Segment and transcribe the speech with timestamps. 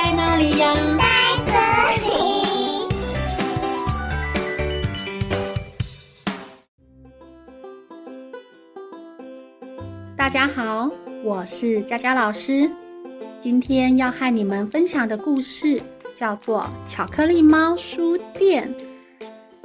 [0.00, 0.72] 在哪里呀？
[0.96, 1.04] 在
[1.44, 1.50] 这
[2.06, 2.08] 里。
[10.16, 10.88] 大家好，
[11.24, 12.70] 我是佳佳老师。
[13.40, 15.82] 今天要和你们分享的故事
[16.14, 18.72] 叫做《巧克力猫书店》，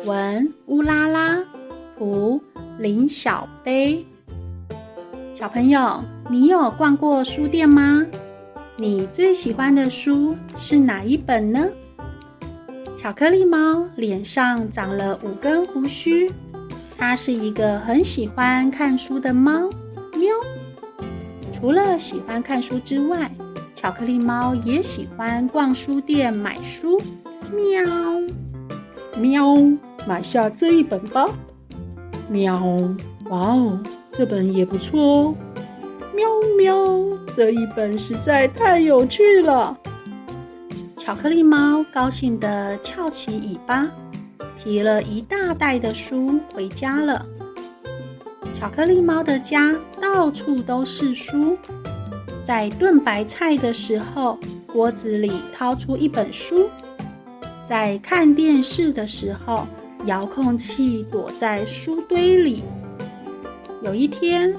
[0.04, 1.46] 文乌拉拉，
[1.96, 2.42] 图
[2.80, 4.04] 林小杯。
[5.36, 8.04] 小朋友，你有逛过书店吗？
[8.76, 11.68] 你最喜欢的书是哪一本呢？
[12.98, 16.32] 巧克力猫脸上长了五根胡须，
[16.98, 19.70] 它是一个很喜欢看书的猫。
[20.16, 20.34] 喵！
[21.52, 23.32] 除了喜欢看书之外，
[23.76, 27.00] 巧克力猫也喜欢逛书店买书。
[27.54, 27.84] 喵！
[29.16, 29.56] 喵！
[30.08, 31.30] 买下这一本吧。
[32.28, 32.60] 喵！
[33.30, 33.80] 哇哦，
[34.12, 35.36] 这本也不错哦。
[36.14, 37.18] 喵喵！
[37.36, 39.76] 这一本实在太有趣了。
[40.98, 43.90] 巧克力猫高兴地翘起尾巴，
[44.56, 47.26] 提了一大袋的书回家了。
[48.58, 51.58] 巧克力猫的家到处都是书，
[52.46, 56.70] 在炖白菜的时候，锅子里掏出一本书；
[57.68, 59.66] 在看电视的时候，
[60.06, 62.64] 遥控器躲在书堆里。
[63.82, 64.56] 有一天，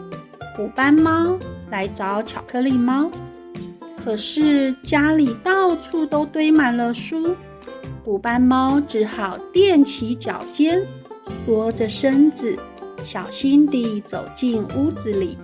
[0.57, 1.37] 虎斑猫
[1.69, 3.11] 来找巧克力猫，
[4.05, 7.35] 可是家里到处都堆满了书，
[8.05, 10.81] 虎斑猫只好踮起脚尖，
[11.45, 12.57] 缩着身子。
[13.03, 15.37] 小心地走进屋子里，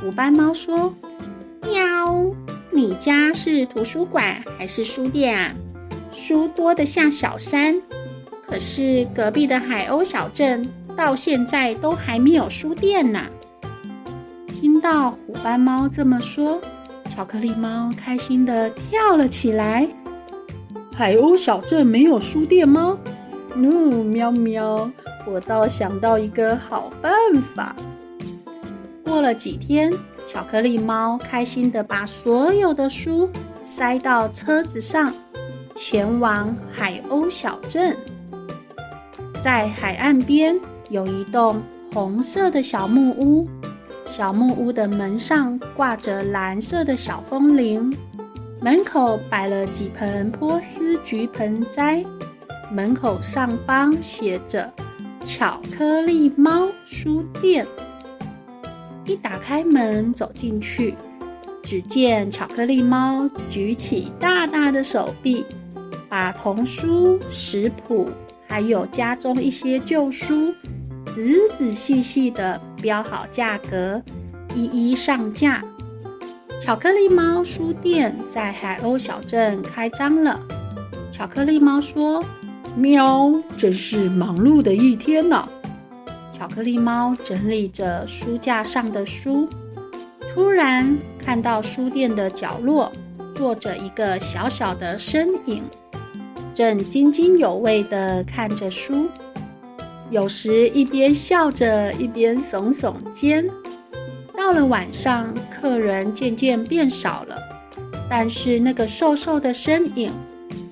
[0.00, 0.94] 虎斑猫说
[1.66, 2.32] ：“喵，
[2.70, 5.52] 你家是图书馆还是书店啊？
[6.12, 7.82] 书多得像小山，
[8.46, 13.20] 可是隔壁的海鸥小镇到现在都还没有书店呢。”
[14.84, 16.60] 到虎斑猫这么说，
[17.08, 19.88] 巧克力猫开心地跳了起来。
[20.92, 22.98] 海鸥小镇没有书店吗？
[23.54, 24.90] 嗯，喵喵。
[25.26, 27.10] 我倒想到一个好办
[27.54, 27.74] 法。
[29.02, 29.90] 过了几天，
[30.30, 33.26] 巧克力猫开心地把所有的书
[33.62, 35.10] 塞到车子上，
[35.74, 37.96] 前往海鸥小镇。
[39.42, 40.54] 在海岸边
[40.90, 43.48] 有一栋红色的小木屋，
[44.06, 47.92] 小木屋的门上挂着蓝色的小风铃，
[48.60, 52.04] 门口摆了几盆波斯菊盆栽，
[52.70, 54.72] 门口上方写着。
[55.24, 57.66] 巧克力猫书店。
[59.06, 60.94] 一打开门走进去，
[61.62, 65.46] 只见巧克力猫举起大大的手臂，
[66.10, 68.10] 把童书、食谱，
[68.46, 70.52] 还有家中一些旧书，
[71.06, 71.22] 仔
[71.56, 74.02] 仔细细地标好价格，
[74.54, 75.64] 一一上架。
[76.60, 80.38] 巧克力猫书店在海鸥小镇开张了。
[81.10, 82.22] 巧克力猫说。
[82.76, 85.48] 喵，真是忙碌的一天呐！
[86.32, 89.48] 巧克力猫整理着书架上的书，
[90.34, 92.90] 突然看到书店的角落
[93.32, 95.62] 坐着一个小小的身影，
[96.52, 99.08] 正津津有味地看着书，
[100.10, 103.48] 有时一边笑着一边耸耸肩。
[104.36, 107.38] 到了晚上，客人渐渐变少了，
[108.08, 110.12] 但是那个瘦瘦的身影。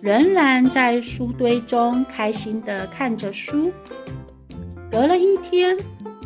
[0.01, 3.71] 仍然在书堆中开心地看着书。
[4.91, 5.77] 隔了一天，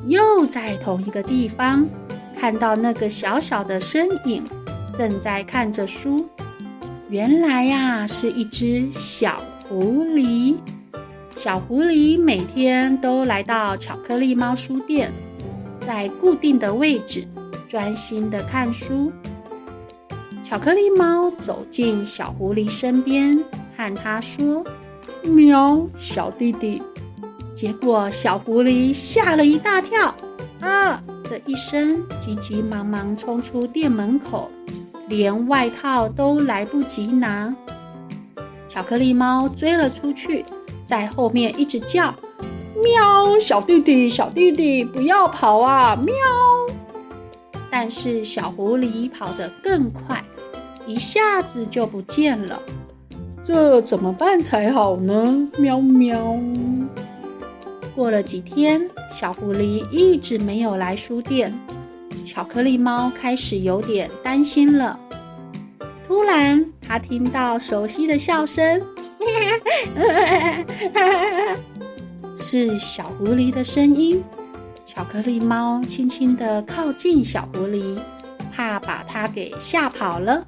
[0.06, 1.86] 又在同一个地方
[2.34, 4.42] 看到那个小小的身影，
[4.94, 6.26] 正在看着书。
[7.10, 10.56] 原来呀，是一只小狐狸。
[11.36, 15.12] 小狐狸每天都来到巧克力猫书店，
[15.86, 17.28] 在固定的位置
[17.68, 19.12] 专心地看书。
[20.42, 23.38] 巧克力猫走进小狐狸身边。
[23.76, 24.64] 和他说
[25.22, 26.82] ：“喵，小弟弟。”
[27.54, 30.14] 结果小狐狸吓了一大跳，
[30.60, 34.50] 啊的一声，急急忙忙冲出店门口，
[35.10, 37.54] 连外套都来不及拿。
[38.66, 40.42] 巧克力猫追了出去，
[40.86, 42.14] 在后面一直叫
[42.76, 46.14] ：“喵，小弟弟，小弟弟，不要跑啊！”喵。
[47.70, 50.22] 但是小狐狸跑得更快，
[50.86, 52.62] 一下子就不见了。
[53.44, 55.48] 这怎么办才好呢？
[55.58, 56.38] 喵喵。
[57.94, 61.52] 过了几天，小狐狸一直没有来书店，
[62.24, 64.98] 巧克力猫开始有点担心了。
[66.06, 68.82] 突然，它听到熟悉的笑声，
[72.38, 74.22] 是小狐狸的声音。
[74.84, 77.98] 巧克力猫轻轻地靠近小狐狸，
[78.52, 80.46] 怕把它给吓跑了。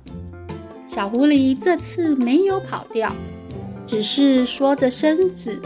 [0.87, 3.13] 小狐狸这次没有跑掉，
[3.87, 5.61] 只是缩着身子，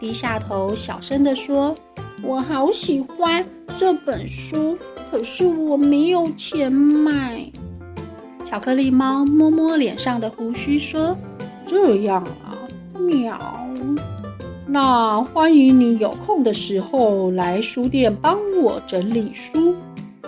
[0.00, 1.76] 低下头，小声地说
[2.22, 3.44] ：“我好喜欢
[3.78, 4.76] 这本书，
[5.10, 7.44] 可是我没有钱买。”
[8.44, 11.16] 巧克力猫摸摸脸上的胡须，说
[11.66, 12.26] ：“这样，
[12.98, 13.38] 喵。
[14.66, 19.74] 那欢迎你有空的时候来书店帮我整理书，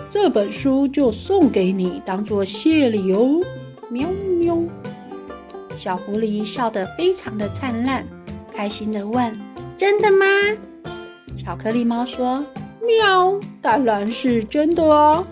[0.09, 3.41] 这本书就送给你当做谢礼哦。”
[3.89, 4.07] 喵
[4.39, 4.57] 喵，
[5.75, 8.05] 小狐狸笑得非常的灿烂，
[8.53, 9.37] 开心地问
[9.77, 10.25] ：“真的吗？”
[11.35, 12.43] 巧克力猫说
[12.85, 15.25] ：“喵，当然是真的哦。”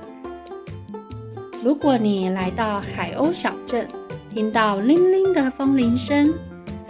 [1.64, 3.88] 如果你来到海鸥小镇，
[4.34, 6.34] 听到铃铃的风铃声，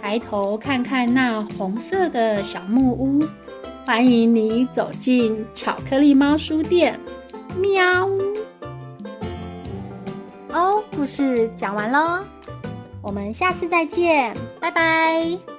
[0.00, 3.26] 抬头看看那红色的小木屋，
[3.84, 6.98] 欢迎你走进巧克力猫书店。
[7.58, 8.08] 喵。
[10.50, 12.24] 哦，故事讲完喽，
[13.02, 15.55] 我们下次再见，拜拜。